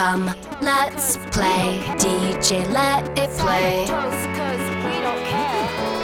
[0.00, 1.78] Come, let's play.
[1.98, 3.86] DJ, let it play.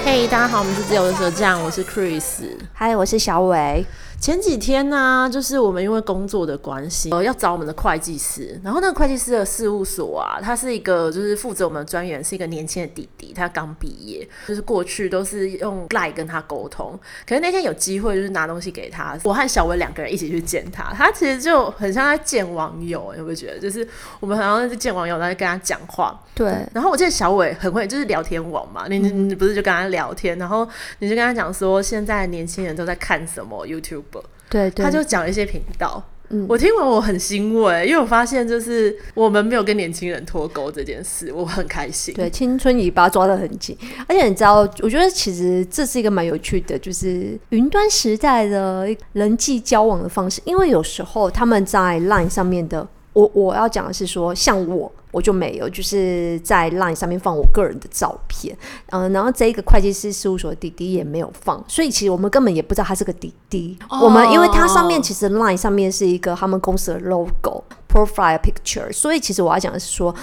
[0.05, 2.43] 嘿，大家好，我们是自由的舌匠，我是 Chris，
[2.75, 3.87] 嗨，我是小伟。
[4.19, 8.59] 前几天呢、啊，就是我们因为工作的关系，呃，要找我们的会计师。
[8.65, 16.99] 然后那个会计师的事务所啊，他是一个就是负责我们的专员，是一个年轻的弟弟，他刚毕业，就是过去都是用 Line 跟他沟通。
[17.29, 20.93] 可是那天有机会，就是拿东西给他，我和小伟两个人一起去见他。
[20.95, 23.59] 他其实就很像在见网友，有没有觉得？
[23.59, 23.87] 就是
[24.19, 26.19] 我们好像是见网友，然后跟他讲话。
[26.35, 26.49] 对。
[26.73, 30.67] 然后我记得小伟很会，就是聊天网嘛，你你不是就跟他聊天，然后
[31.01, 34.05] 你就跟他讲说，现在年轻人都在看什么 YouTube。
[34.49, 42.15] 对，对，他就讲一些频道，嗯，我听完我很欣慰，因为我发现就是我们没有跟年轻人脱钩这件事，我很开心。
[42.15, 52.87] 对，青春尾巴抓得很紧，而且你知道，我觉得其实这是一个蛮有趣的，就是云端时代的人际交往的方式，因为有时候他们在 Line 上面的。
[53.17, 58.57] 我我要讲的是说，像我我就没有，就是在 Line 上面放我个人的照片，
[58.91, 63.79] 嗯、呃，然后这一个会计师事务所的弟弟也没有放，所以其实我们根本也不知道他是个弟弟。
[63.89, 64.05] Oh.
[64.05, 70.15] 我们因为它上面其实 Line 上面是一个他们公司的 logo profile picture，所以其实我要讲的是说。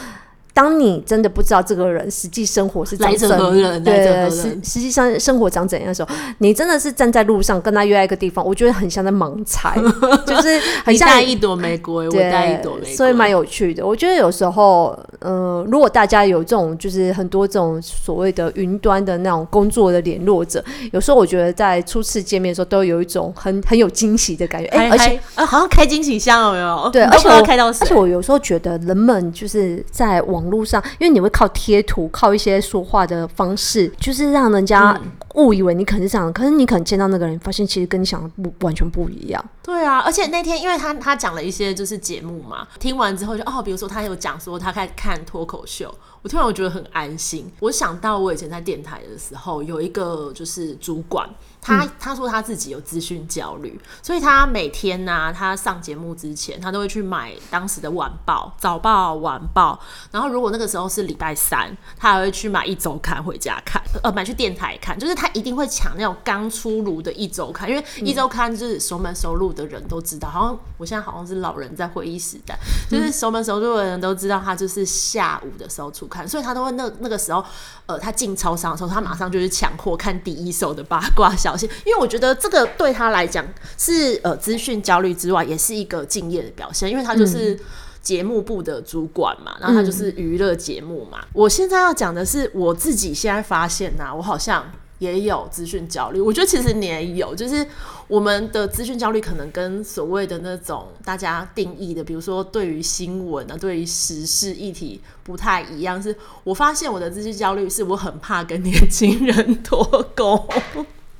[0.54, 9.76] 当你真的不知道这个人实际生活是长怎样，对，实实际上生活长怎样的时候，你真的是站在路上跟他约在一个地方，我觉得很像在盲猜，
[10.28, 13.84] 就是很像带一朵玫瑰，我带一朵玫瑰，所以蛮有趣的。
[13.84, 24.68] 我觉得有时候，呃，如果大家有这种，就是很多这种所谓的云端的那种工作的联络者，有时候我觉得在初次见面的时候，都有一种很 很有惊喜的感觉。
[24.68, 26.90] 哎，而且啊，好像开惊喜箱有没有？
[26.92, 30.43] 对，而且我开到，而且我有时候觉得人们就是在网。
[30.44, 35.00] 网络上，因为你会靠贴图，靠一些说话的方式，就是让人家
[35.36, 39.44] 误以为你可能是这样，可是你可能见到那个人，发现其实跟你想的不完全不一样。
[39.64, 47.50] 对啊，而且那天因为他他讲了一些就是节目嘛，听完之后就哦，比如说他有讲说他开始看脱口秀，我突然我觉得很安心。
[47.62, 51.28] 我想到我以前在电台的时候，有一个就是主管。
[51.64, 59.80] 他他说他自己有资讯焦虑，所以他每天呢、啊，他上节目之前，他都会去买当时的晚报、早报、晚报。
[60.12, 65.00] 然后如果那个时候是礼拜三，他还会去买一周刊回家看，呃，买去电台看。
[65.00, 70.30] 就是他一定会抢那种刚出炉的一周刊，因为一周刊就是熟门熟路的人都知道。
[70.30, 72.60] 好像我现在好像是老人在回忆时代，
[72.90, 77.42] 就是熟门熟路的人都知道他就是下午的时候出刊，所以他都会那那个时候，
[77.86, 81.53] 呃，他进超商的时候，他马上就去抢货看第一手的八卦小。
[81.86, 83.46] 因为我觉得这个对他来讲
[83.78, 87.60] 是呃资讯焦虑之外，也是一个敬业的表现，因为他就是
[88.02, 91.20] 节目部的主管嘛，然后他就是娱乐节目嘛。
[91.34, 94.70] 我现在要讲的是我自己现在发现呐，我好像
[95.00, 96.20] 也有资讯焦虑。
[96.20, 97.66] 我觉得其实你也有，就是
[98.08, 106.02] 我们的资讯焦虑可能跟所谓的那种大家定义的，比如说对于新闻啊，对于时事议题不太一样。
[106.02, 110.48] 是我发现我的资讯焦虑是我很怕跟年轻人脱钩。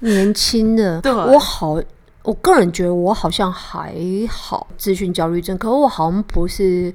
[0.04, 1.82] 年轻的，对我好，
[2.24, 3.96] 我个人觉得我好像还
[4.30, 6.94] 好，资讯焦虑症，可是我好像不是，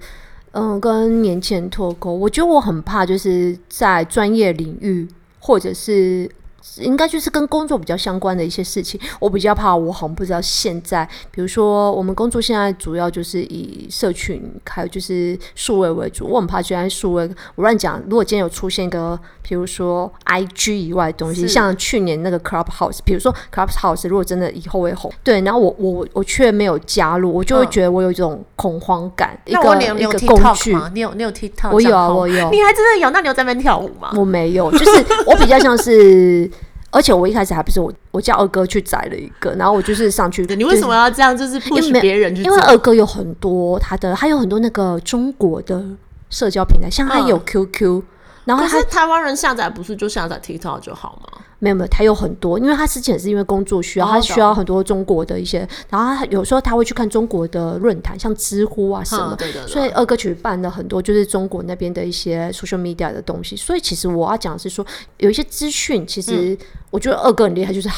[0.52, 2.12] 嗯、呃，跟年轻人脱钩。
[2.12, 5.08] 我觉得我很怕，就是在专业领域，
[5.40, 6.30] 或者是。
[6.76, 9.74] 应该就是跟工作比较相关的一些事情，我比较怕。
[9.74, 17.28] 我好像不知道现在，比如说我们工作现在主要就是以社群还有就是数位为主，我很怕居然数位。
[17.54, 29.38] 我乱讲，如果今天有出现一个，比如说 IG 以外的东西，像去年那个 Clubhouse，比如说 Clubhouse 如果真的以后会红，对，然后我我我却没有加入，我就会觉得我有一种恐慌感。
[29.44, 30.90] 嗯、一个一个工具吗？
[30.94, 31.70] 你有你有 TikTok？
[31.70, 32.34] 我有啊，我有。
[32.50, 33.10] 你还真的有？
[33.10, 34.10] 那你有在那边跳舞吗？
[34.16, 36.50] 我没有，就是我比较像是。
[36.90, 40.42] 而且我一开始还不是我，我叫二哥去载了一个，然后我就是上去。
[40.56, 41.36] 你为什么要这样？
[41.36, 42.42] 就是不许别人去。
[42.42, 45.84] 因为二哥有很多他的，他有很多那个中国的
[46.30, 48.02] 社交平台，像他有 QQ，、嗯、
[48.46, 51.44] 然后他台湾人下载不是就下载 TikTok 就好吗？
[51.58, 59.66] 没有没有，他有很多，因为他之前是因为工作需要，他需要很多中国的一些，然后他有时候他会去看中国的论坛，像知乎啊什么，对对。
[59.66, 64.86] 所以二哥举办了很多就是中国那边的一些 social media 的东西，所以其实我要讲的是说，
[65.18, 66.56] 有一些资讯，其实
[66.90, 67.88] 我觉得二哥很厉害，就是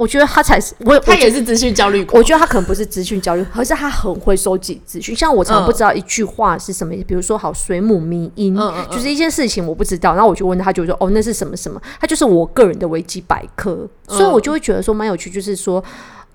[0.00, 2.06] 我觉得他才是我，他也是资讯焦虑。
[2.10, 5.14] 我觉得他可能不是资讯焦虑，而是他很会收集资讯。
[5.14, 8.56] 像我常常不知道一句话是什么，比如说好水母迷因，
[8.90, 13.86] 就是一件事情我不知道，然后我就问他，就说哦那是什么什么，他就是我个人的维基百科。
[14.08, 15.84] 所以，我就会觉得说蛮有趣，就是说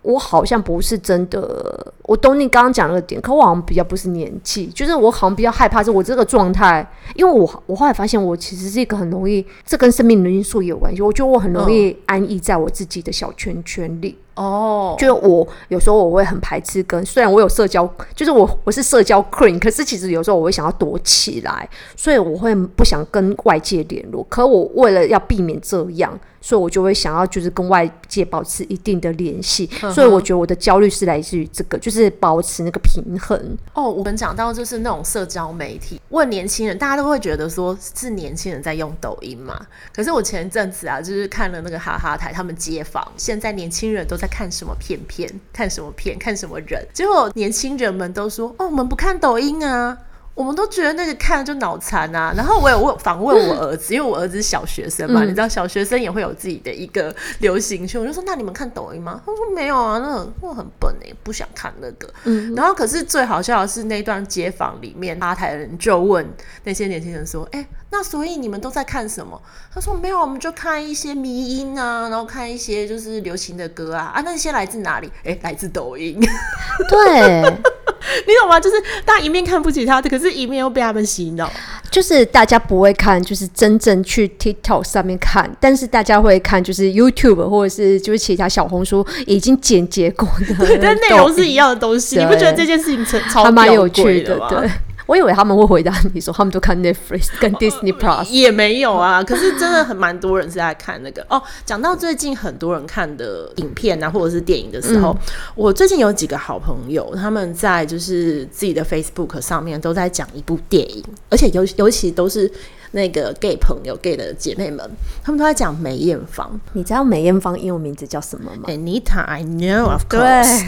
[0.05, 11.01] 我好像不是真的，我懂你刚刚讲那个点，可我好像比较不是年纪，就是我好像比较害怕，是我这个状态，因为我我后来发现，我其实是一个很容易，这跟生命的因素也有关系。
[11.01, 14.15] 我觉得我很容易安逸在我自己的小圈圈里。
[14.35, 24.25] 哦，就我有时候我会很排斥跟，虽然我有社交，就是我我是社交 queen，可是其实有时候我会想要躲起来，所以我会不想跟外界联络。
[24.29, 26.19] 可我为了要避免这样。
[26.41, 29.65] 所以，我就会想要就是跟外界保持一定的联系。
[29.91, 33.57] 所以，我觉得我的焦虑是来自于这个，就是保持那个平衡。
[33.73, 39.59] 哦，我们讲到就是那种社交媒体，问年轻人，大家都会觉得说是年轻人在用抖音嘛。
[39.91, 46.85] 可是我前一阵子啊，就是看了那个哈哈台，他们街访，现在年轻人都在看什么片片，看什么片，看什么人。
[46.93, 49.97] 结果年轻人们都说：“哦，我们不看抖音啊。”
[50.35, 59.21] 我们都觉得那个看了就脑残啊，然后我有问访问我儿子，因为我儿子是小学生嘛，嗯、你知道小学生也会有自己的一个流行圈，我就说，那你们看抖音吗？
[59.25, 62.13] 他说没有啊，那个那很笨哎，不想看那个。
[62.25, 66.27] 嗯，然后可是最好笑的是那段街访里面，吧台的人就问
[66.65, 69.41] 那些年轻人说，哎、欸，那所以你们都在看什么？
[69.73, 75.07] 他说没有，我们就看一些迷音啊，然后看一些就是流行的歌啊，啊那些来自哪里？
[75.23, 76.19] 哎、欸，来自抖音。
[76.91, 77.57] 对。
[78.27, 78.59] 你懂吗？
[78.59, 81.51] 就是大家一面看不起他，可是一面又被他们洗脑。
[81.91, 92.17] 就是大家不会看，就是真正去 TikTok 上面看，但是大家会看，就是 YouTube 或者是就是其他小红书已经剪辑过的，对，但内容是一样的东西。
[92.17, 94.37] 你不觉得这件事情超超蛮有趣的？
[94.49, 94.69] 对。
[95.05, 99.21] 我以为他们会回答你说他们都看 Netflix 跟 Disney Plus，也没有啊。
[99.25, 101.41] 可是真的很蛮多人是在看那个哦。
[101.65, 105.17] 讲到最近很多人看的影片啊，或者是电影的时候，嗯、
[105.55, 112.51] 我最近有几个好朋友，他们在就是自己的 Facebook 上面都在讲一部电影，而且尤尤其都是
[112.91, 114.89] 那个 gay 朋友、gay 的姐妹们，
[115.23, 116.59] 他们都在讲梅艳芳。
[116.73, 120.63] 你知道梅艳芳英文名字叫什么吗？Anita，I know of course。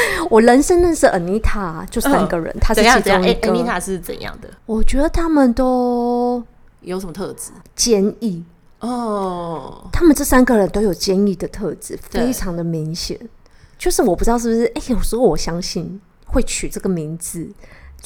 [0.30, 3.48] 我人生认识 Anita 就三个人，她、呃、是其中一个。
[3.48, 4.48] Anita 是怎样的？
[4.66, 6.42] 我觉得他们都
[6.80, 7.50] 有什么特质？
[7.74, 8.44] 坚毅
[8.80, 9.88] 哦。
[9.92, 13.18] 他们这三个人都有坚毅的特质，非常的明显。
[13.78, 17.48] 就是我不知道是不是，哎、欸，有时候我相信会取这个名字。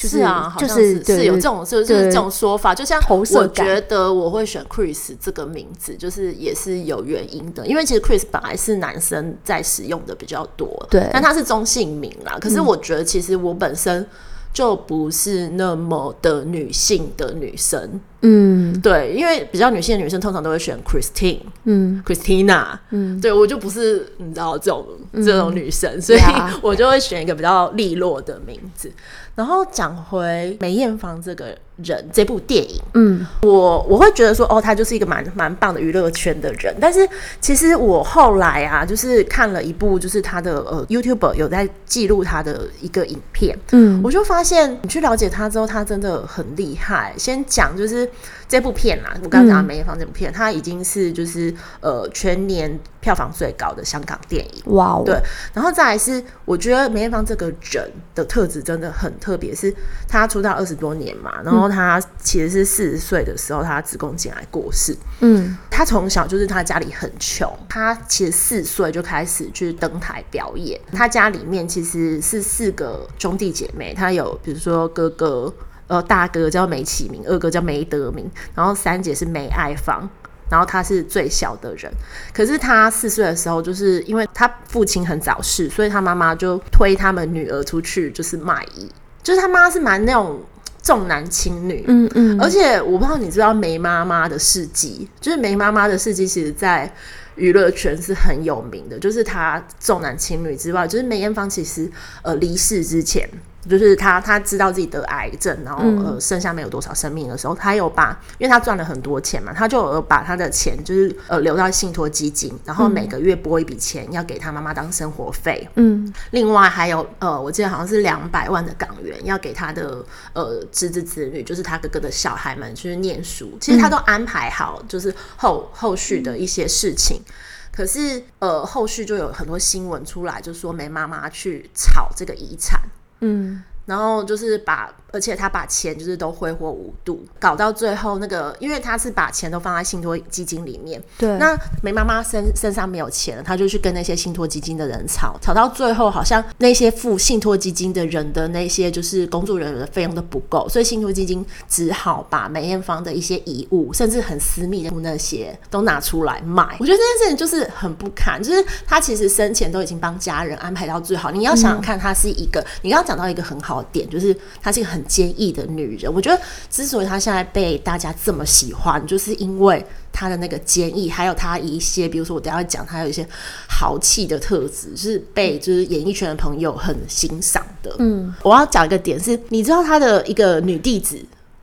[0.03, 2.75] 就是啊，就是是有这种，就是这种说法。
[2.75, 7.67] 就像我觉得我会选 Chris 这个名字，就是也是有原因的。
[7.67, 12.37] 因为其实 Chris 本来是男生在使用的比较多，对，但他是中性名啦。
[12.41, 14.07] 可是我觉得其实我本身
[14.53, 18.01] 就不是那么的女性的女生。
[18.23, 26.21] 嗯，对，因为比较女性的女生通常都会选 Christine，嗯，Christina，嗯，对我就不是你知道这种、嗯、这种女生，所以
[26.63, 28.91] 我就会选一个比较利落的名字。
[29.35, 36.77] 然后讲回梅艳芳这个人，这部电影，嗯，我我会觉得说，哦，她就是一个蛮蛮棒的娱乐圈的人。
[36.79, 37.09] 但是
[37.41, 47.15] 其实我后来啊，就是看了一部，就是她的呃 YouTuber 有在记录她的一个影片，嗯，我就发现你去了解她之后，她真的很厉害。
[47.17, 48.07] 先讲就是。
[48.49, 54.63] 这部片啦，我刚刚讲梅艳芳这部片，嗯、它已经是就是呃全年票房最高的香港电影。
[54.67, 55.19] 哇 Wow，对，
[55.55, 59.75] 然后再来是，我觉得梅艳芳这个人的特质真的很特别，是
[60.07, 64.95] 她出道二十多年嘛，然后她其实是四十岁的时候，她子宫颈癌过世。
[65.21, 70.79] 嗯，她从小就是她家里很穷，她其实四岁就开始去登台表演。
[70.93, 75.53] 她家里面其实是四个兄弟姐妹，她有比如说哥哥。
[75.93, 78.25] 呃，大哥叫梅启明，二哥叫梅德明，
[78.55, 80.09] 然后三姐是梅爱芳，
[80.49, 81.93] 然后他是最小的人。
[82.33, 88.91] 可是他四岁的时候，就是因为他父亲很早逝，所以他妈妈就推他们女儿出去，就是卖艺。
[89.23, 90.41] 就是他妈是蛮那种
[90.83, 92.41] 重男轻女，嗯嗯。
[92.41, 96.91] 而且我不知道你知道梅妈妈的事迹，就是梅妈妈的事迹，其实在
[97.35, 98.99] 娱乐圈是很有名的。
[98.99, 103.29] 就是她重男轻女之外，就是梅艳芳其实呃离世之前。
[103.69, 115.69] 就是他，他知道自己得癌症，然后呃，剩下没有多少生命的时候，他有把，因为他赚了很多钱嘛，他就有把他的钱就是呃留到信托基金，然后每个月拨一笔钱要给他妈妈当生活费。
[115.77, 123.57] 嗯，另外还有呃，我记得好像是两百万的港元要给他的呃侄子侄女，就是他哥哥的小孩们去念书。
[123.61, 127.23] 其实他都安排好，就是后后续的一些事情。
[127.71, 132.81] 可是呃，后续就有很多新闻出来，就说梅妈妈去炒这个遗产。
[133.23, 134.91] 嗯，然后就是把。
[135.15, 140.99] 而且他把钱就是都挥霍无度，搞到最后那个，因为他是把钱都放在信托基金里面。
[141.19, 141.37] 对。
[141.37, 156.65] 那梅妈妈身身上没有钱了，他就去跟那些信托基金的人吵，吵到最后好像那些付信托基金的人的那些就是工作人员的费用都不够，所以信托基金只好把梅艳芳的一些遗物，甚至很私密的那些都拿出来卖。
[156.81, 161.31] 我觉得这件事情就是很不堪，就是他其实生前都已经帮家人安排到最好。
[161.31, 163.72] 你要想想看，他是一个，嗯、你刚刚讲到一个很好。
[163.73, 166.13] 考点，就是她是一个很坚毅的女人。
[166.13, 173.27] 我觉得之所以她现在被大家这么喜欢，就是因为她的那个坚毅，还有她一些，比如说我等下讲，她有一些
[173.69, 177.97] 豪气的特质，是被就是演艺圈的朋友很欣赏的。
[177.99, 181.19] 嗯，我要讲一个点是，你知道她的一个女弟子，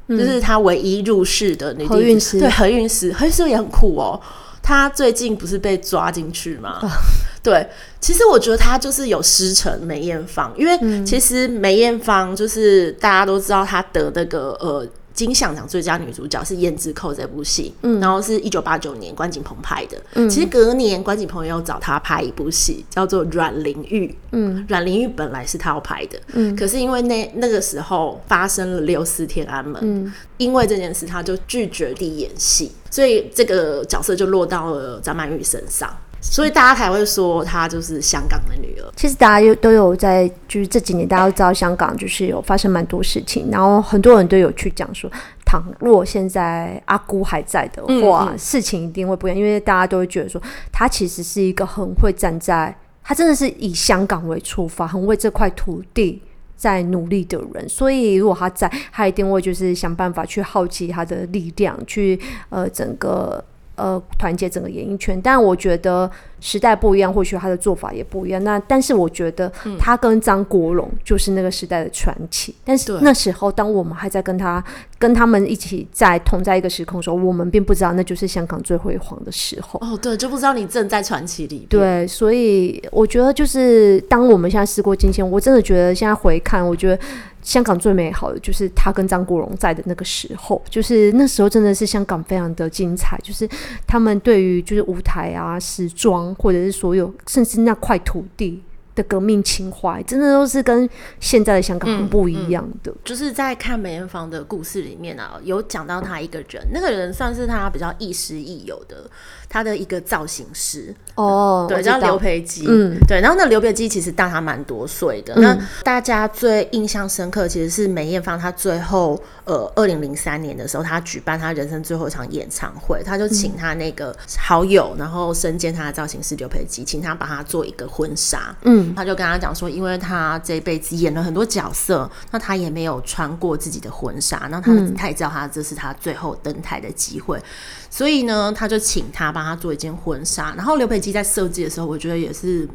[0.08, 4.20] 就是她唯一入室的女弟子，对，何韵诗，何韵诗也很酷哦。
[4.64, 6.80] 她最近不是被抓进去吗？
[7.40, 7.68] 啊、对，
[8.00, 14.88] 其实我觉得她就是有师承梅艳芳，因为其实梅艳芳就是大家都知道她得那个呃。
[15.12, 19.98] 金像奖最佳女主角是《胭脂扣》这部戏，嗯，然后是一九八九年关锦鹏拍的。
[20.14, 24.08] 嗯，其实隔年关锦鹏又找她拍一部戏，叫做《阮玲玉》。
[24.32, 35.94] 嗯，阮玲玉本来是他要拍的，嗯，可是因为那那个时候发生了六四天安门，嗯，因为这件事他就拒绝地演戏，所以这个角色就落到了张曼玉身上。
[36.22, 38.92] 所以大家才会说她就是香港的女儿。
[38.96, 45.10] 其实大家有都有在，就是这几年大家都知道香港就是有发生蛮多事情，然后很多人都有去讲说，
[45.46, 56.22] 倘若现在阿姑还在的话，嗯嗯，事情一定会不一样，因为大家都会觉得说，她其实是一个很会站在，她真的是以香港为出发，很为这块土地
[56.58, 57.70] 在努力的人。
[57.70, 63.44] 所以如果她在，她一定会就是想办法去耗尽她的力量，去呃整个。
[63.80, 68.44] 呃，团结整个演艺圈，但我觉得时代不一样，或许他的做法也不一样。
[68.44, 72.52] 那但是我觉得他跟张国荣就是那个时代的传奇。
[72.52, 74.64] 嗯、但是那时候，当我们还在跟他
[74.98, 79.80] 跟他们一起在同在一个时空的时候，我们并不知道那就是香港最辉煌的时候。
[79.82, 81.68] 哦，对，就不知道你正在传奇里。
[81.70, 87.00] 对，所以我觉得就是当我们现在时过境迁，我真的觉得现在回看，我觉得。
[87.42, 93.48] 香港最美好的就是他跟张国荣在的那个时候，就是那时候真的是香港非常的精彩，就是
[93.88, 98.62] 他们对于就是舞台啊、时装，或者是所有甚至那块土地
[99.00, 100.90] 的革命情怀，真的都是跟
[101.20, 102.92] 现在的香港很不一样的。
[102.92, 109.10] 嗯嗯、就是在看梅艳芳的故事里面啊，有讲到她一个人，那个人算是她比较亦师亦友的。
[109.52, 115.34] 他的一个造型师哦，对，叫刘培基，嗯，对，然后那刘培基其实大他蛮多岁的。
[115.38, 128.56] 嗯、那大家最印象深刻其实是梅艳芳，她最后呃，二零零三年的时候，她举办她人生最后一场演唱会，她就请她那个好友，然后身兼她的造型师刘培基，请他帮她做一个婚纱。
[128.66, 137.42] 嗯，他就跟他讲说，因为他这辈子演了很多角色，那他也没有穿过自己的婚纱，那他他也知道他这是他最后登台的机会。
[137.90, 140.54] 所以呢，他就请他帮他做一件婚纱。
[140.56, 142.68] 然后刘培基在设计的时候，我觉得也是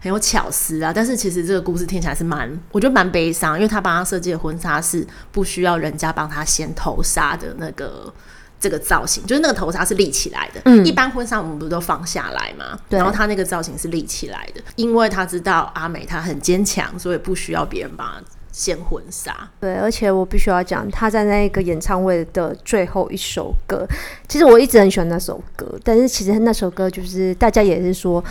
[0.00, 0.92] 很有巧思啊。
[0.92, 8.12] 但是其实这个故事听起来是蛮，我觉得蛮悲伤，因为他帮他设计的婚纱是不需要人家帮他先头纱的那个
[8.58, 10.60] 这个造型，就是那个头纱是立起来的。
[10.64, 12.78] 嗯，一般婚纱我们不是都放下来吗？
[12.88, 12.98] 对。
[12.98, 18.22] 然后他那个造型是立起来的，因为他知道阿美她很坚强，所以不需要别人帮她。
[18.52, 23.86] 献婚纱，对，而且我必须要讲，他在那个演唱会的最后一首歌，
[24.26, 28.24] 其实我一直很喜欢那首歌，但是其实那首歌就是大家也是说，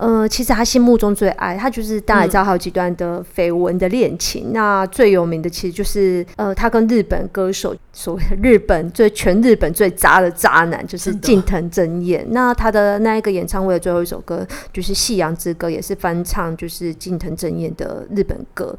[0.00, 12.26] 呃，其实他心目中最爱他就是大家也知道还有几段的绯闻的恋情，嗯、那最有名的其实就是呃，他跟日本歌手，所谓的日本最全日本最渣的渣男，就是近藤真彦。
[12.30, 18.74] 那他的那一个演唱会的最后一首歌就是《夕阳之歌》，也是翻唱就是近藤真彦的日本歌。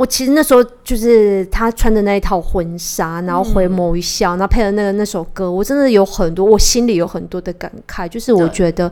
[0.00, 8.08] 我其实那时候就是他穿的那一套婚纱，然后回眸一笑，然后配了那个那首歌，我真的有很多，我心里有很多的感慨。
[8.08, 8.90] 就是我觉得，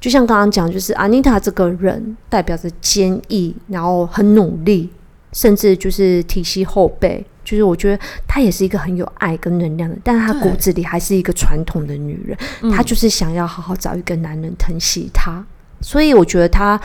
[0.00, 4.88] 就像刚刚讲，就是 Anita 这个人代表着坚毅，然后很努力，
[5.34, 7.22] 甚至就是提携后辈。
[7.44, 15.44] 就是我觉得她也是一个很有爱跟能量的，但是她骨子里还是一个传统的女人，她就是想要好好找一个男人疼惜她。
[15.82, 16.80] 所以我觉得她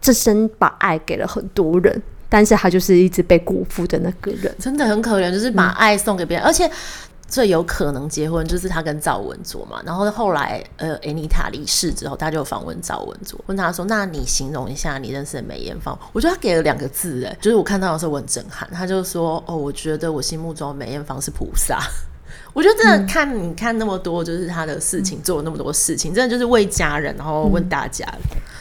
[0.00, 2.02] 这生把爱给了很多人。
[2.34, 6.68] 但是他就是一直被辜负的那个人，真的很可怜，就是把爱送给别人，而且
[7.28, 9.80] 最有可能结婚就是他跟赵文卓嘛。
[9.86, 18.68] 然后后来呃安妮塔离世之后，他就访问赵文卓，问他说：“那你形容一下你认识的梅艳芳？”我觉得他给了两个字，哎，就是我看到的时候我很震撼。
[18.72, 21.78] 他就说：“哦，我觉得我心目中梅艳芳是菩萨。”
[22.54, 28.06] 我觉得真的看你看那么多，就是他的事情做了那么多事情，真的就是为家人，然后问大家。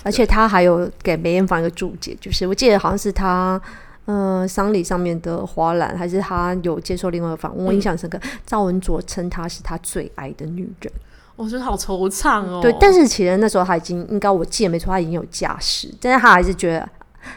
[0.02, 3.62] 而且他还有给梅艳芳一个注解，就是我记得好像是他
[4.06, 8.20] 呃丧礼上面的花篮，还是他有接受另外一个访问，我印象深刻。
[8.48, 10.92] 赵文卓称她是他最爱的女人，
[11.36, 12.60] 我觉得好惆怅哦。
[12.64, 16.90] 对，但是其实那时候他已经应该我记得没错，他已经有家室，但是他还是觉得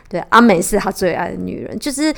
[0.09, 2.13] 对阿美是他最爱的女人，就是。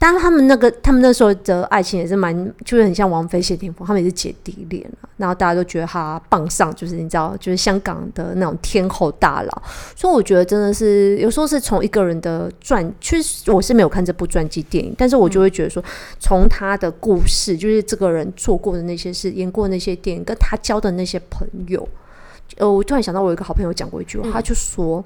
[0.00, 4.82] 当然他们那个他们那时候的爱情也是蛮，就是很像王菲谢霆锋，他们也是姐弟恋，
[5.18, 9.62] 然后大家都觉得他傍上，就是你知道，就是香港的那种天后大佬。
[9.94, 15.84] 所以我觉得真的是有时候是从一个人的传，确实我是没有看这部传记电影，但是我就会觉得说，
[16.18, 21.86] 从他的故事，就是这个人做过的那些事，演过的那些电影，跟他交的那些朋友，
[22.56, 25.04] 呃，我突然想到，我有一个好朋友讲过一句话，他就说，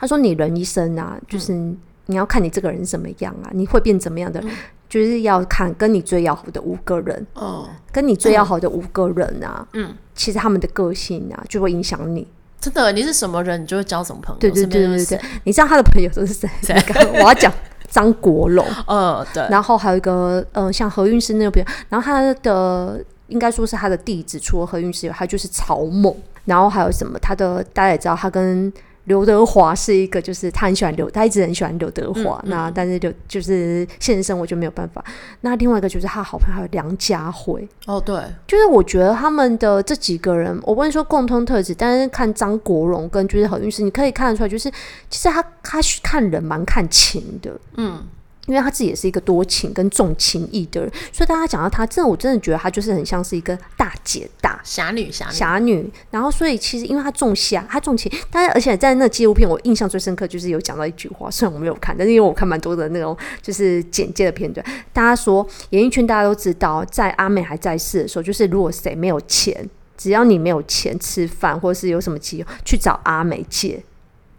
[0.00, 1.72] 他说你人一生啊，就是。
[2.06, 3.50] 你要看你这个人怎么样啊？
[3.52, 4.40] 你会变怎么样的？
[4.42, 4.50] 嗯、
[4.88, 12.26] 就是要看跟你最要好的五个人哦，跟你最要好的五个人啊，嗯，其实他们的个性啊就会影响你。
[12.60, 14.38] 真的，你是什么人，你就会交什么朋友。
[14.38, 16.48] 对对对对对，你知道他的朋友都是谁？
[16.62, 16.74] 谁
[17.14, 17.52] 我要讲
[17.90, 27.18] 张国荣，呃， 对，然后还有一个，嗯、呃，像何韵诗那个朋友，然后他的应该说是他的弟子，除了何韵诗以外，还有就是曹猛，然后还有什么？
[27.18, 28.70] 他的大家也知道，他跟。
[29.04, 32.42] 刘德华是一个，就是他很喜欢刘，他一直很喜欢刘德华。
[32.46, 35.04] 那但是刘就是现实生活就没有办法。
[35.42, 37.66] 那另外一个就是他好朋友梁家辉。
[37.86, 44.70] 哦，对，就是我觉得他们的这几个人，我不能说共通特质，但是看张国荣跟就是何韵诗，你可以看得出来，就是
[45.10, 47.58] 其实他他看人蛮看情的。
[47.76, 48.02] 嗯。
[48.46, 55.90] 因为他自己也是一个多情跟重情义的人，所以大家讲到他，真的我真的觉得他就是很像是一个大姐大侠女侠侠女。
[56.10, 73.82] 然后，所以其实因为他重侠，他重情，但是而且在那纪录片，我印象最深刻就是有讲到一句话，虽然我没有看，但是因为我看蛮多的那种就是简介的片段，大家说演艺圈大家都知道，在阿美还在世的时候，就是如果谁没有钱，只要你没有钱吃饭，或者是有什么急用，去找阿美借。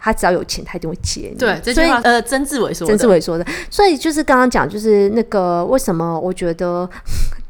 [0.06, 1.36] 他只要有钱，他一定会接你。
[1.36, 3.46] 对，所以呃，曾志伟说的，曾志伟说的。
[3.72, 6.88] 所以就是刚刚讲，就是那个为什么我觉得。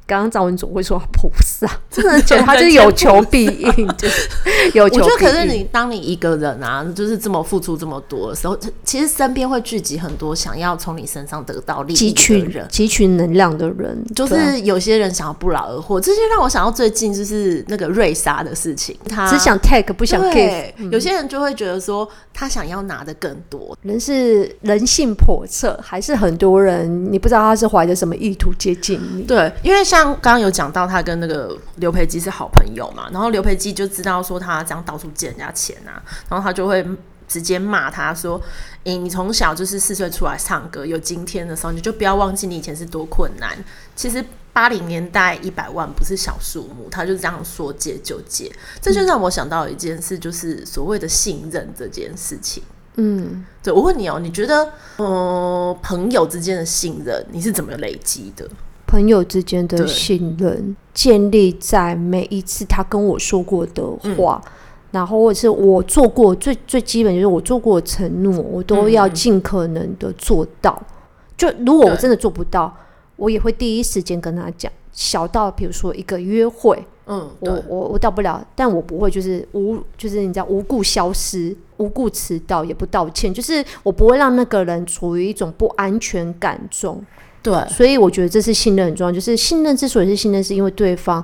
[0.07, 4.29] 刚刚赵文总会说菩萨，真的觉得他就是有求必应， 就是
[4.75, 5.03] 有求必应。
[5.03, 13.99] 我觉得可是你当你一个人啊，就是这么付出这么多的时候，其实身边会聚集很多想要从你身上得到利益的人，汲取能量的人。
[14.13, 20.71] 就是有些人想要不劳而获，这些让我想到最近就是那个瑞莎的事情，他只想 take 不想 give。
[20.91, 23.75] 有些人就会觉得说他想要拿的更多。
[23.81, 29.23] 人是人性叵测，还是很多人你不知道他是怀着什么意图接近你？
[29.23, 29.94] 对，因为像。
[29.95, 36.85] 像刚刚有讲到，他跟那个刘培基是好朋友嘛，然后刘培基就知道说他这样到处借人家钱啊，然后他就会
[37.27, 38.39] 直接骂他说
[38.83, 43.57] ：“欸，你从小就是四岁出来唱歌，有今天的时候，你就不要忘记你以前是多困难。
[43.95, 52.61] 其实八零年代一百万不是小数目。”他就这样说借就借，这就让我想到一件事，就是所谓的信任这件事情。
[52.95, 58.45] 嗯，对，我问你哦，你觉得呃朋友之间的信任你是怎么累积的？
[58.87, 63.83] 朋友之间的信任建立在每一次他跟我说过的
[64.17, 64.51] 话，嗯、
[64.91, 70.77] 然后或者是我做过最最基本就是我做过的承诺，我都要尽可能的做到。
[70.81, 70.87] 嗯、
[71.35, 72.73] 就如果我真的做不到，
[73.15, 74.71] 我也会第一时间跟他讲。
[74.91, 87.05] 小到比如说一个约会，嗯，我我我到不了，但我不会就是无就是你知道无故消失、无故迟到也不道歉，就是我不会让那个人处于一种不安全感中。
[87.45, 89.11] 对，所以我觉得这是信任很重要。
[89.11, 91.23] 就是信任之所以是信任，是因为对方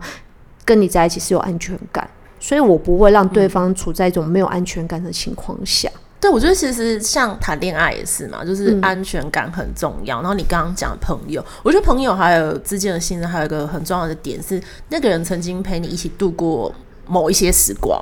[0.64, 2.08] 跟你在一起是有安全感，
[2.40, 5.90] 所以我不会让对方处在一种没有安全感的情况下。
[5.90, 10.20] 嗯、对，我觉得其实像谈恋爱也是嘛，就是安全感很重要。
[10.20, 16.72] 嗯、然后你刚刚讲朋友，我觉得朋友还有之间的信任，还有一个很重要的点是，那个人曾经陪你一起度过
[17.08, 18.00] 某一些时光，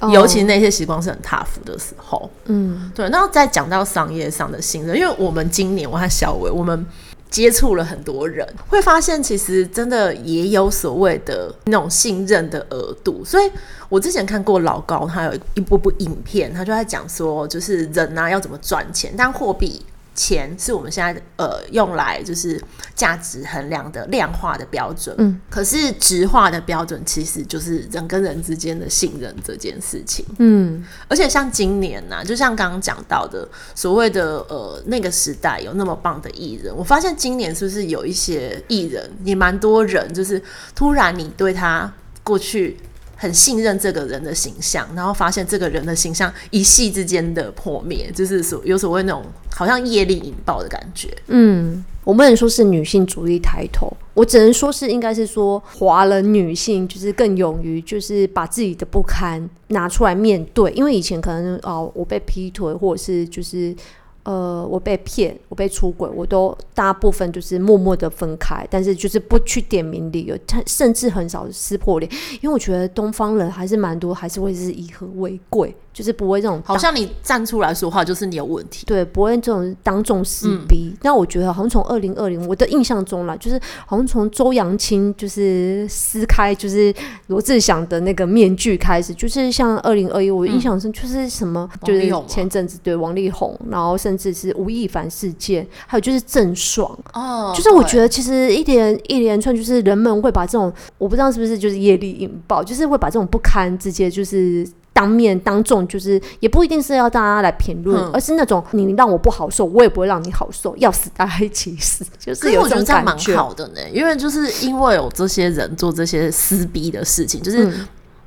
[0.00, 2.28] 哦、尤其那些时光是很 tough 的时候。
[2.46, 3.08] 嗯，对。
[3.10, 6.84] 然后再讲到商业上的信任，因为我们今年我和小伟，我们。
[7.30, 13.24] 接触了很多人，会发现其实真的也有所谓的那种信任的额度。
[13.24, 13.50] 所以
[13.88, 19.80] 我之前看过老高，他有一部部影片，他就在讲说，就是人啊要怎么赚钱，但货币。
[20.20, 22.62] 钱是我们现在呃用来就是
[22.94, 40.42] 价值衡量的量化的标准，嗯，可是质化的标准其实就是人跟人之间的信任这件事情，嗯，而且像今年呐、啊，就像刚刚讲到的所谓的呃那个时代有那么棒的艺人，我发现今年是不是有一些艺人也蛮多人，就是
[40.74, 41.90] 突然你对他
[42.22, 42.76] 过去。
[43.20, 49.22] 很信任这个人的形象，然后发现这个人的形象一夕之间的破灭，就是所有所谓那种
[49.54, 51.14] 好像业力引爆的感觉。
[51.26, 63.76] 嗯，我不能说是女性主义抬头，我只能说是应该是说华人女性就是更勇于就是把自己的不堪拿出来面对，因为以前可能哦我被劈腿，或者是就是
[64.22, 75.74] 呃，我被骗，我被出轨，我都大部分就是默默的分开，但是就是不去点名理由，他甚至很少撕破脸，因为我觉得东方人还是蛮多，还是会是以和为贵。
[75.92, 80.94] 就是不会这种，好像你站出来说话就是你有问题，对，不会这种当众撕逼。
[81.02, 86.94] 那、嗯、我觉得好像从二零二零我的印象中啦，就是好像从周扬青就是撕开就是
[87.26, 104.68] 罗志祥的那个面具开始，就是像二零二一，我印象中就是什么，嗯、就是前阵子对王力宏，然后甚至是吴亦凡事件，还有就是郑爽哦，就是我觉得其实一连一连串就是人们会把这种我不知道是不是就是业力引爆，就是会把这种不堪直接就是。
[104.92, 113.32] 当面当众就是也不一定是要大家来评论，嗯、而是那种你让我不好受，我也不会让你好受，要死大家一起死，就是有这种感觉。
[113.32, 117.72] 蛮好的呢，因为就是因为有这些人做这些撕逼的事情，就是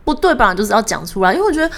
[0.04, 0.56] 不对吧？
[0.56, 1.70] 就是要讲出来，因为我觉得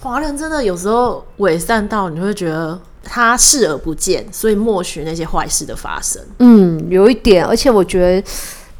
[0.00, 6.20] 华人真的有时候伪善到你会觉得他视而不见，所以默许那些坏事的发生。
[6.38, 8.28] 嗯，有一点，而且我觉得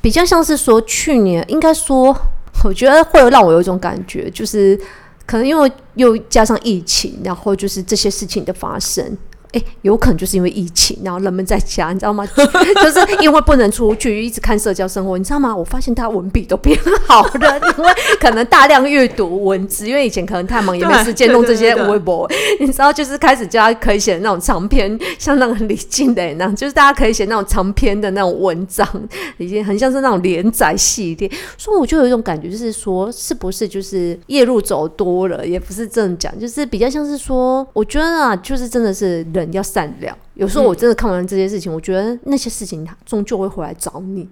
[0.00, 2.16] 比较像是说去年，应该说，
[2.64, 4.80] 我觉得会让我有一种感觉，就是。
[5.26, 9.16] 可能因为又加上疫情，然后就是这些事情的发生。
[9.52, 12.24] 哎、欸，有可能就是因为疫情，然后人们在家，你知道吗？
[12.34, 15.54] 就是因为不能出去，一直看社交生活，你知道吗？
[15.54, 28.86] 我发现他文笔都变好了，因为可能大量阅读文字，因为以前可能太忙也没时间弄这些微博，你知道，就是开始叫他可以写那种长篇，像那个李静的那样，就是大家可以写那种长篇的那种文章，
[29.38, 31.28] 已经很像是那种连载系列。
[31.58, 39.26] 所以我就有一种感觉，就是说，是不是就是夜路走多了，也不是这样讲，就是比较像是说，我觉得啊，就是真的是。
[39.39, 44.28] 人要善良，有时候我真的看完这些事情，嗯、我觉得那些事情他终究会回来找你。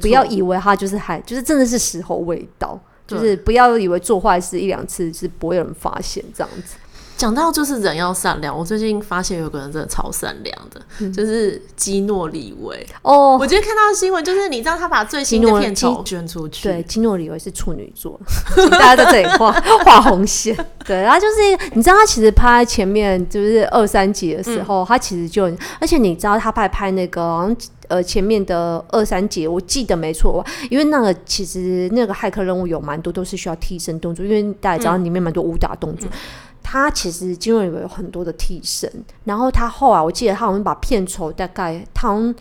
[0.00, 6.76] 不要以为他就是还就是真的是时候未到，就是不要以为做坏事一两次是不会有人发现这样子。
[7.20, 13.36] 讲到就是人要善良，我最近发现有个人真的超善良的，嗯、就是基诺里维哦。
[13.38, 18.18] 我今天看到的新闻就是，你知道他把最新的片酬捐出去，对，基诺里维是处女座，
[18.70, 19.52] 大家在这里画
[19.84, 20.56] 画红线。
[20.86, 25.44] 对，然后就是你知道他其实拍前面就是二三集的时候，嗯、他其实就
[25.78, 27.54] 而且你知道他拍拍那个
[27.88, 36.08] 呃前面的二三集，我记得没错，因为那个其实那个骇客任务有蛮多都是需要替身动作，因为大家知道里面蛮多武打动作。
[36.08, 36.18] 嗯嗯
[36.62, 38.90] 他其实金瑞有很多的替身，
[39.24, 42.34] 然后他后来我记得他好像把片酬大概他好像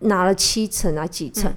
[0.00, 1.54] 拿了七成啊几成，嗯、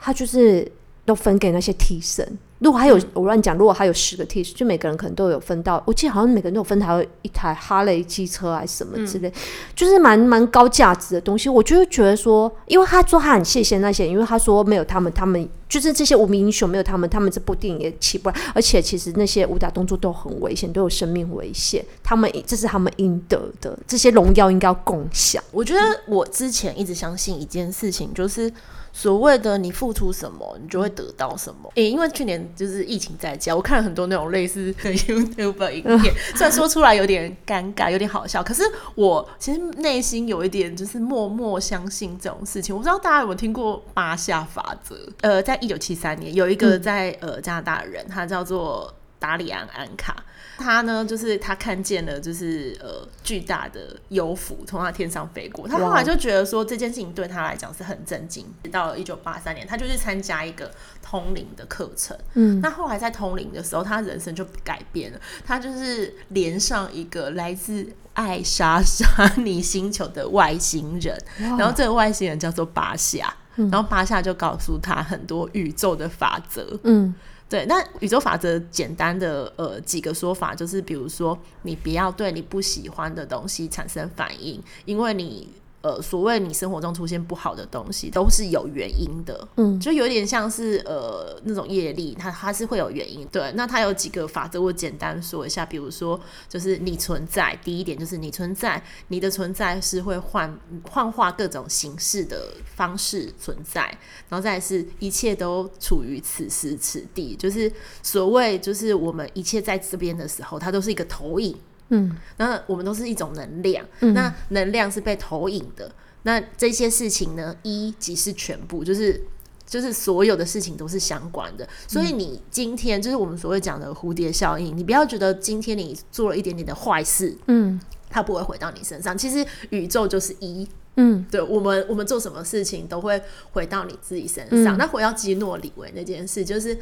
[0.00, 0.70] 他就是
[1.04, 2.38] 都分给那些替身。
[2.62, 5.82] 如果还有、嗯、我乱讲，如果还有十个 T 恤，就每个人可能都有分到。
[5.84, 9.32] 我记得好像每个人都有分到一台哈雷机车还是什么之类，嗯、
[9.74, 11.48] 就是蛮蛮高价值的东西。
[11.48, 18.36] 我就觉得说，因为他说他很谢谢那些，因为他说没有他们，他们就是这些无名英雄没有他们，他们这部电影也起不来。
[18.54, 21.84] 而且其实那些武打动作都很危险，都有生命危险。
[22.02, 25.42] 他们这是他们应得的，这些荣耀应该要共享。
[25.50, 28.52] 我觉得我之前一直相信一件事情，就是。
[28.92, 31.70] 所谓的你付出什么，你就会得到什么。
[31.76, 38.62] 诶、欸，因为去年就是疫情在家，我看了很多那种类似 的 YouTube 影片， 虽然说出来有点尴尬，有点好笑，可是
[38.94, 42.74] 我其实内心有一点就是默默相信这种事情。
[42.74, 44.94] 我不知道大家有没有听过八下法则？
[45.22, 50.22] 呃，在一九七三年，有一个在呃加拿大人，他叫做达里安安卡。
[50.58, 55.66] 他呢，就是他看见了，就是呃巨大的幽浮从他天上飞过。
[55.66, 58.46] 他后来就觉得说这件事情对他来讲是很震惊。
[58.70, 60.70] 到了一九八三年，他就去参加一个
[61.02, 62.16] 通灵的课程。
[62.34, 65.20] 嗯，那后来在通灵的时候，他人生就改变了。
[65.44, 76.78] 他就是连上一个来自爱莎莎尼星球的外星人，然后这个外星人叫做巴夏，嗯、然后巴夏就告诉他很多宇宙的法则。
[76.84, 77.14] 嗯。
[77.52, 85.46] 对，那宇宙法则简单的呃几个说法就是，比如说你不要对你不喜欢的东西产生反应，因为你。
[85.82, 93.26] 呃，所谓你生活中出现不好的东西，都是有原因的，嗯，就有点像是呃那种业力，它它是会有原因。
[93.32, 95.66] 对，那它有几个法则，我简单说一下。
[95.66, 100.56] 比如说，就是你存在，第一点就是你存在，你的存在是会幻
[100.88, 103.82] 幻化各种形式的方式存在，
[104.28, 111.56] 然后再是一切都处于此时此地，就是所谓就是我们一切在这边的时候，它都是一个投影。
[111.92, 115.92] 嗯，那我们都是一种能量，嗯、那能量是被投影的。
[116.22, 119.22] 那这些事情呢，一即是全部，就是
[119.66, 121.68] 就是所有的事情都是相关的。
[121.86, 127.78] 所以你今天就是我们所谓讲的蝴蝶效应，你不要觉得今天你做了一点点的坏事，嗯，
[128.08, 129.16] 它不会回到你身上。
[129.16, 134.76] 其实宇宙就是一，嗯，对我们我们做什么事情都会回到你自己身上。
[134.76, 136.78] 嗯、那回到基诺里维那件事，就是。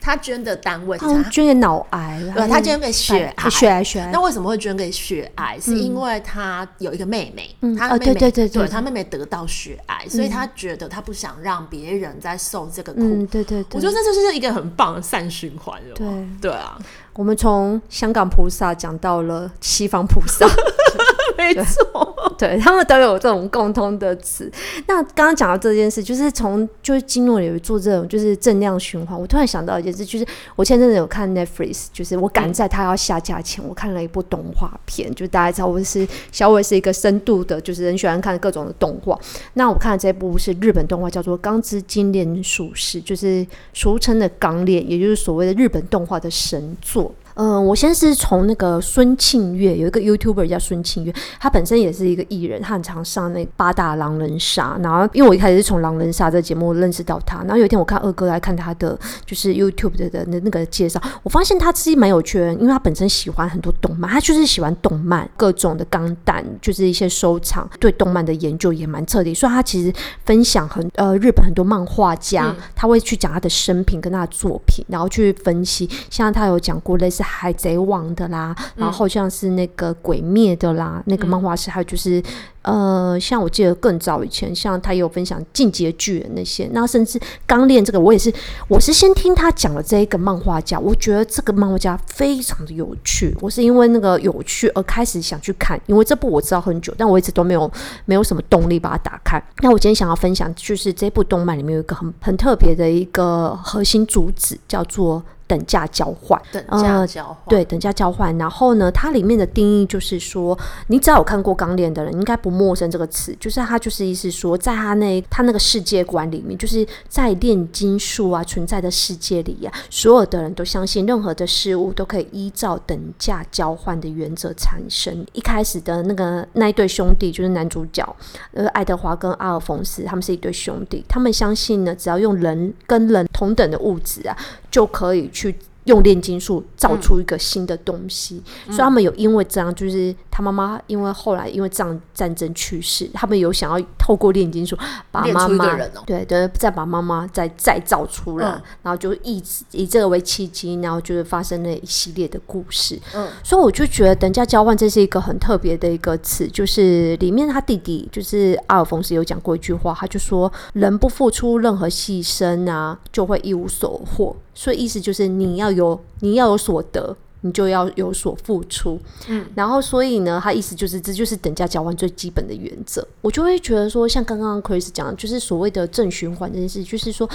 [0.00, 4.10] 他捐的单位，他捐给脑癌，对，他捐给血癌，血癌，血癌。
[4.12, 5.58] 那为什么会捐给血癌？
[5.60, 13.26] 是因为他有一个妹妹，他妹妹，对对对对，他妹妹得到血癌，所以他觉得他不想让别人再受这个苦。
[13.26, 16.06] 对对对，我觉得这就是一个很棒的善循环，对
[16.40, 16.78] 对啊。
[17.14, 20.46] 我们从香港菩萨讲到了西方菩萨，
[21.38, 24.50] 没错， 对，他们都有这种共通的词。
[24.88, 29.18] 那刚刚讲到这件事，就是从就是经络里做这种就是正量循环。
[29.18, 39.16] 我突然想到一件事，就是我前阵子有看 Netflix，就是我赶在它要下架前，我看了一部动画片，就大家知道我是小伟是一个深度的，就是很喜欢看各种的动画。
[39.54, 47.14] 那我看的这部是日本动画，叫做《钢之精炼术士》，就是俗称的钢炼，也就是所谓的日本动画的神作。
[47.40, 54.76] 嗯、呃，我先是从那个孙庆月，有一个 YouTuber 叫孙庆月，他本身也是一个艺人，他很常上那八大狼人杀。
[54.82, 69.32] 然后，因为我一开始是从狼人杀这个节目认识到他，然后有一天我看二哥来看他的就是 YouTube 的的那个介绍，我发现他自己蛮有趣的，因为他本身喜欢很多动漫，他就是喜欢动漫各种的钢弹，就是一些收藏，对动漫的研究也蛮彻底。
[69.32, 69.92] 所以他其实
[70.24, 77.22] 分享很呃日本很多漫画家，嗯、他会去讲他的生平跟他的作品，然后去分析，像他有讲过类似。
[77.28, 82.22] 海贼王的啦，然后像是那个鬼灭的啦，嗯、那个漫画师，还有就是
[82.62, 88.32] 呃，像我记得更早以前，像他有分享进击的巨人那些，那甚至刚练这个，我也是，
[88.68, 97.70] 我是先听他讲了这一个漫画家，我觉得这个漫画家非常的有趣，我是因为那个有趣而开始想去看，因为这部我知道很久，但我一直都没有
[98.06, 99.42] 没有什么动力把它打开。
[99.60, 105.22] 那我今天想要分享，就是这部动漫里面有一个很很特别的一个核心主旨，叫做。
[105.48, 108.36] 等价交换，等价交换，对，等价交换。
[108.38, 110.56] 然后呢，它里面的定义就是说，
[110.88, 113.34] 你只要有看过《钢炼》的人，应该不陌生这个词。
[113.40, 125.26] 就是它就是意思说，在他那他那个世界观里面，就是在炼金术啊存在的世界里呀、啊，所有的人都相信任何的事物都可以依照等价交换的原则产生。
[125.32, 128.16] 一开始的那个那一对兄弟，就是男主角，
[128.52, 134.36] 呃，爱德华跟阿尔冯斯，他们是一对兄弟，他们相信呢，只要用人跟人同等的物质啊。
[134.70, 144.78] 就可以去用炼金术造出一个新的东西，嗯、所以他们有因为这样，就是他妈妈因为后来因为这样战争去世，他们有想要透过炼金术
[145.10, 152.96] 把妈妈、哦、对对再把妈妈再再造出来，嗯、然后就以以这个为契机，然后就是发生了一系列的故事。
[153.16, 164.36] 嗯，所以我就觉得等价交换这是一个很特别的一个词，就是里面他弟弟就是阿尔冯斯有讲过一句话，他就说人不付出任何牺牲啊，就会一无所获。
[164.54, 169.00] 所以意思就是你要有你要有所得，你就要有所付出。
[169.28, 173.06] 嗯，然后所以呢，他意思就是这就是等价交换最基本的原则。
[173.20, 177.28] 我就会觉得说，像刚刚 Chris 讲的，就是所谓的正循环这件事，就是说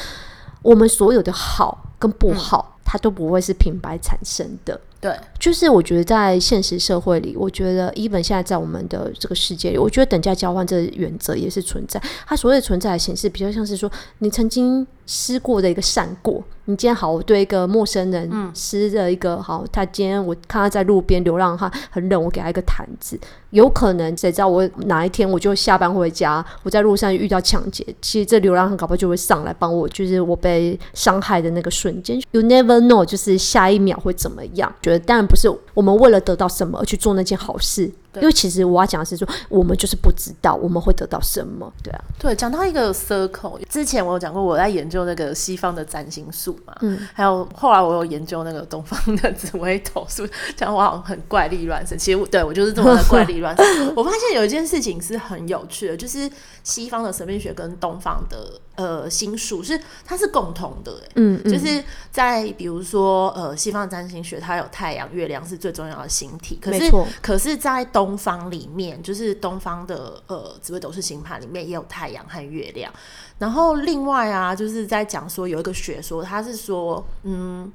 [0.62, 4.80] 我们所有的好跟不好，嗯、它都不会是平白产生的。
[5.00, 12.02] 对，就是我觉得在现实社会里，我觉得 even 现在在我们的这个世界里，我觉得等价交换这个原则也是存在。
[12.26, 16.44] 它所谓的存在的形式，比较像是说你曾经施过的一个善过。
[16.66, 23.20] 你今天好，我对一个陌生人施了一个好，他今天我看他在路边流浪，他很冷，我给他一个毯子。
[23.50, 34.74] 有可能谁知道我哪一天我就下班回家，我在路上遇到抢劫，其实这流浪汉搞不好就会上来帮我，就是我被伤害的那个瞬间，you never know，就是下一秒会怎么样？
[34.82, 37.92] 觉得当然不是我们为了得到什么而去做那件好事。
[38.18, 42.00] 因为其实我要讲的是说，我们就是不知道我们会得到什么，对啊。
[42.20, 51.98] 对，讲到一个 circle，之前我有讲过，我在研究那个西方的占星术嘛，嗯，还有后来我有研究那个东方的紫微斗数，讲我好像很怪力乱神。
[51.98, 53.66] 其实对我就是这么的怪力乱神。
[53.98, 56.30] 我发现有一件事情是很有趣的，就是
[56.62, 72.94] 西方的神秘学跟东方的呃星术是它是共同的，嗯，嗯，就是在比如说呃西方的占星学，它有太阳、月亮是最重要的星体，可是可是在东东方里面，就是东方的呃紫微斗数星盘里面也有太阳和月亮。
[73.40, 77.72] 然后另外啊，就是在讲说有一个学说，它是说，嗯，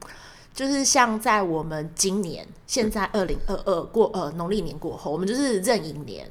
[0.54, 6.30] 就是像在我们今年现在二零二二过呃农历年过后，我们就是壬寅年，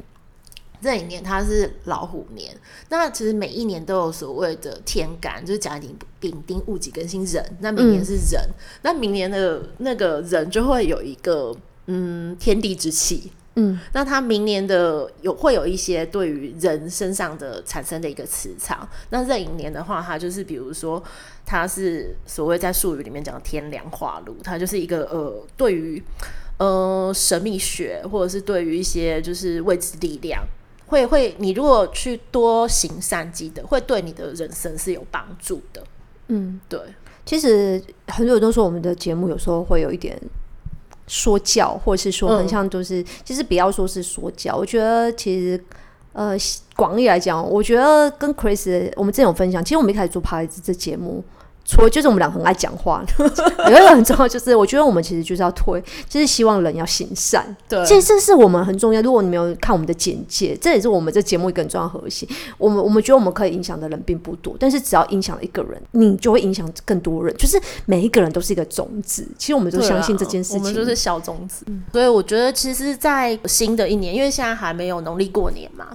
[0.82, 2.56] 壬寅年它是老虎年。
[2.90, 7.44] 那其实每一年都有所谓的天干，就是甲乙丙丁戊己庚辛壬。
[7.60, 11.56] 那明年是壬，嗯、那明年的那个人就会有一个
[11.88, 13.32] 嗯天地之气。
[13.60, 18.88] 嗯，那他明年的有会有一些对于人身上的产生的一个磁场。
[19.10, 21.04] 那壬寅年的话，它就是比如说，
[21.44, 26.04] 它是所谓在术语里面讲的天梁化禄，它就是一个呃，对于
[26.60, 30.46] 呃神秘学或者是对于一些就是未知力量，
[30.88, 35.84] 会会你如果去多行善积德，会对你的人生是有帮助的。
[36.28, 36.80] 嗯，对。
[37.26, 40.18] 其实很多人都说我们的节目有时候会有一点
[41.08, 45.62] 说教，或者是说很像就是，嗯、其实不要说是说教，我觉得其实
[46.14, 46.36] 呃
[46.76, 51.24] 广义来讲，我觉得跟 Chris 我们之前有分享，其实我们一开始做 Podcast 这节目。
[51.68, 57.46] 除了就是我们俩很爱讲话， 有一个很重要，就是我觉得我们其实就是要推，就是希望人要行善。
[57.68, 59.02] 对，其实这是我们很重要。
[59.02, 62.28] 如果你没有看我们的简介，这也是我们这节目一个很重要核心。
[62.58, 67.36] 我们我们觉得我们可以影响的人并不多，但是只要影响了一个人，你就会影响更多人。
[67.36, 69.28] 就是每一个人都是一个种子。
[69.38, 71.66] 其实我们都相信这件事情，我们就是小种子。
[71.68, 75.88] 嗯，所以我觉得，其实，在新的一年，因为现在还没有农历过年嘛。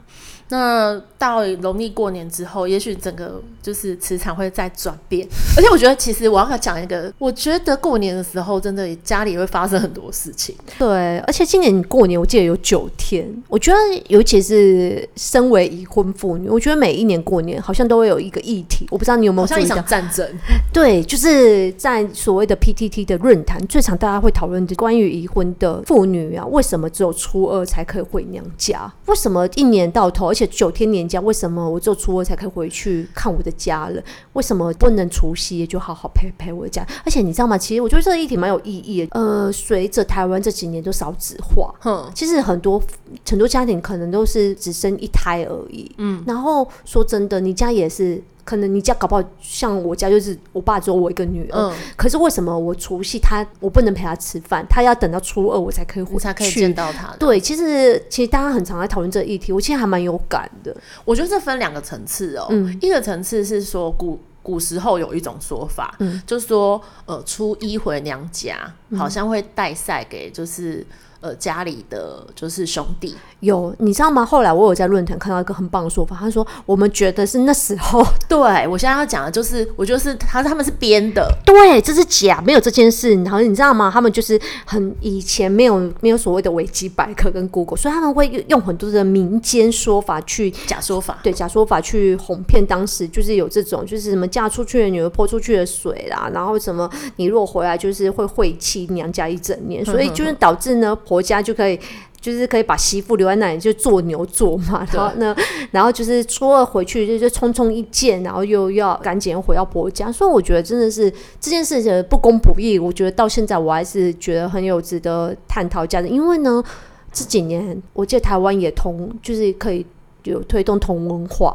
[0.48, 5.24] 那到农历过年之后，也许整个就是磁场会再转变。
[5.56, 10.52] 而且我觉得，其实我要讲一个，我觉得过年的时候，真的家里会发生很多事情。
[10.76, 18.88] 对，而且今年过年我记得有九天，我觉得尤其是身为已婚妇女，我觉得每一年过年好像都会有一个议题。
[18.90, 19.68] 我不知道你有没有注意到？
[19.68, 20.28] 像一场战争。
[20.74, 28.92] 对，就是在所谓的 PTT 的论坛，最常大家会讨论的关于已婚的妇女啊，为什么只有初二才可以回娘家？
[29.06, 34.02] 为什么一年到头，而且九天年假，为什么我只有初二才可以回去看我的家人？
[34.32, 36.86] 为什么不能除夕也就好好陪陪我的家？
[37.04, 37.56] 而且你知道吗？
[37.58, 39.20] 其实我觉得这个议题蛮有意义的。
[39.20, 42.82] 呃，随着台湾这几年都少子化，嗯，其实很多
[43.28, 46.22] 很多家庭可能都是只生一胎而已，嗯。
[46.26, 48.22] 然后说真的，你家也是。
[48.44, 51.58] 可能你家搞不好像我家，就是我爸只有我一个女儿。
[51.58, 54.66] 嗯，可是为什么我除夕他我不能陪他吃饭？
[54.68, 57.14] 他要等到初二我才可以回去，才可以见到他。
[57.18, 60.76] 对，其实其实大家很常在讨论这个议题，我其实还蛮有感的。
[61.04, 70.86] 我觉得这分两个层次哦、喔，嗯，一个层次是说古古时候有一种说法，嗯，就是说呃初一回娘家，好像会带赛给就是。
[71.22, 74.24] 呃，家里的就是兄弟有，你知道吗？
[74.24, 83.14] 后来我有在论坛看到一个很棒的说法，他说我们觉得是那时候， 对我现在要讲的就是，我就是他他们是编的，对，这是假，没有这件事。
[83.22, 83.88] 然后你知道吗？
[83.92, 100.98] 他们就是很以前没有没有所谓的维基百科跟 Google，所以他们会用很多的民间说法去假说法，对假说法去哄骗当时，就是有这种就是什么嫁出去的女儿泼出去的水啦，然后什么你如果回来就是会晦气娘家一整年，所以就是导致呢。
[101.12, 101.78] 婆家就可以，
[102.18, 105.36] 就是可以把媳妇留在那里就做牛做马，然后呢，
[105.72, 110.10] 然后就是初二回去就就匆匆一见，然后又要赶紧回到婆家。
[110.10, 116.08] 所以我觉得真的是这件事情不公不义，我觉得到现在我还是觉得很有值得探讨价值。
[116.08, 116.64] 因为呢，
[117.12, 119.84] 这几年我记得台湾也同，就是可以
[120.22, 121.54] 有推动同文化。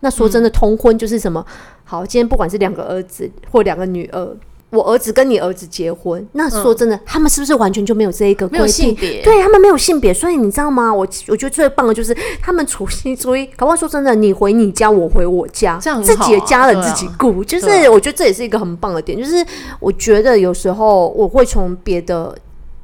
[0.00, 1.46] 那说真的，同婚就是什么？
[1.84, 4.36] 好，今天不管是两个儿子或两个女儿。
[4.76, 8.60] 我儿子跟你儿子结婚，那说真的，嗯、他们是不是完全就没有这一个规定？
[8.60, 10.92] 没有性别，对他们没有性别，所以你知道吗？
[10.92, 19.16] 我我觉得最棒的就是他们除夕初一，搞不好说真的，你回你家，我回我家，这样、啊、自己的家人自己顾，啊、就是我觉得这也是一个很棒的点。
[19.16, 19.44] 就是
[19.80, 22.36] 我觉得有时候我会从别的。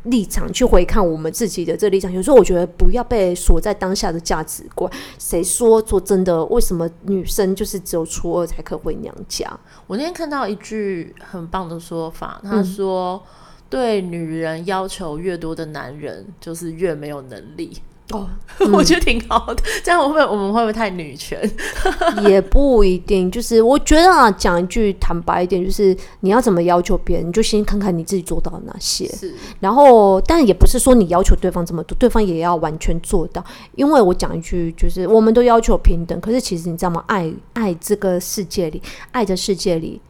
[0.04, 4.90] 立场去回看我们自己的这立场，有时候我觉得不要被锁在当下的价值观。
[5.18, 6.44] 谁说说真的？
[6.46, 9.48] 为什么女生就是只有初二才可回娘家？
[9.86, 13.22] 我那天看到一句很棒的说法，他说：“、
[13.70, 17.78] 对女人要求越多的男人，就是越没有能力。”
[18.10, 19.62] 哦，嗯、我觉得挺好的。
[19.82, 21.38] 这样我会，我们会不会太女权？
[22.28, 23.30] 也不一定。
[23.30, 29.06] 就是我觉得啊，讲一句坦白一点，就是你要怎么要求别人，你就先看看你自己做到哪些。
[29.08, 29.32] 是。
[29.60, 33.42] 然后，但也不是说你要求对方这么多，对方也要完全做到。
[33.76, 37.02] 因为我讲一句，就是我们都要求平等，可是其实你知道吗？
[37.06, 40.00] 爱爱这个世界里，爱的世界里，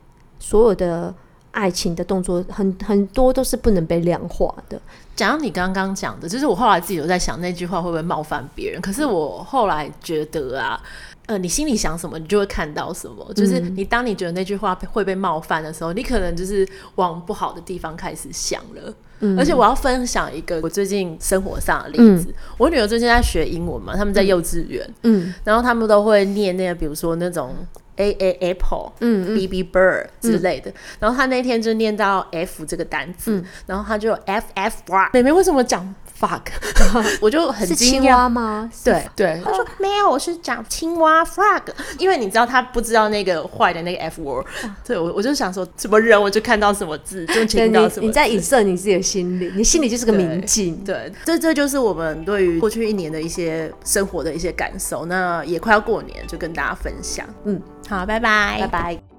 [0.40, 1.14] 所有的。
[1.52, 4.80] 爱情的动作很很多都是不能被量化的。
[5.14, 8.80] 讲到你刚刚讲的，就是我后来自己有在想那句话会不会冒犯别人？
[8.80, 10.82] 可是我后来觉得啊，
[11.26, 13.32] 呃，你心里想什么，你就会看到什么。
[13.34, 18.94] 就是你当你觉得那句话会被冒犯的时候，你可能就是往不好的地方开始想了。
[19.20, 22.30] 嗯，而且我要分享一个我最近生活上的例子。
[22.30, 27.54] 嗯，我女儿最近在学英文嘛，他们在幼稚园，嗯，然后他们都会念那个，比如说那种。
[27.96, 36.42] A A Apple，嗯，B B Bird 之类的，嗯、然后他那天就念到 F 这个单词，嗯、然后他就 F F fuck，妹妹为什么讲 fuck？
[37.20, 38.22] 我就很惊讶。
[38.28, 38.70] 吗？
[38.84, 41.62] 对对，他说没有，我是讲青蛙 frog，
[41.98, 44.46] 因为你知道他不知道那个坏的那个 F word，
[44.84, 50.76] 对我我就想说什么人我就看到什么字就听到什么你，在影射你自己的心理，你心里就是个明镜。
[50.84, 57.60] 对，这这就是我们对于过去一年的一些生活的一些感受，那也快要过年，就跟大家分享，嗯。
[57.88, 59.11] 好，拜拜，拜拜。